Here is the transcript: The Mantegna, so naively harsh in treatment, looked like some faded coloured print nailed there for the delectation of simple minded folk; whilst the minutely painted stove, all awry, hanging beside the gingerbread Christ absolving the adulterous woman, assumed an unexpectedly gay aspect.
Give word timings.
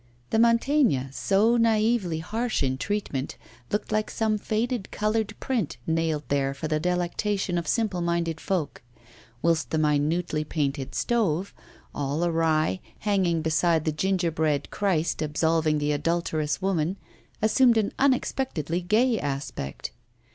The 0.31 0.39
Mantegna, 0.39 1.13
so 1.13 1.57
naively 1.57 2.17
harsh 2.17 2.63
in 2.63 2.79
treatment, 2.79 3.37
looked 3.71 3.91
like 3.91 4.09
some 4.09 4.39
faded 4.39 4.89
coloured 4.89 5.39
print 5.39 5.77
nailed 5.85 6.23
there 6.27 6.55
for 6.55 6.67
the 6.67 6.79
delectation 6.79 7.55
of 7.55 7.67
simple 7.67 8.01
minded 8.01 8.39
folk; 8.41 8.81
whilst 9.43 9.69
the 9.69 9.77
minutely 9.77 10.43
painted 10.43 10.95
stove, 10.95 11.53
all 11.93 12.25
awry, 12.25 12.79
hanging 13.01 13.43
beside 13.43 13.85
the 13.85 13.91
gingerbread 13.91 14.71
Christ 14.71 15.21
absolving 15.21 15.77
the 15.77 15.91
adulterous 15.91 16.63
woman, 16.63 16.97
assumed 17.39 17.77
an 17.77 17.93
unexpectedly 17.99 18.81
gay 18.81 19.19
aspect. 19.19 19.91